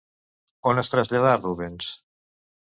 [0.71, 1.93] On es traslladà Rubens?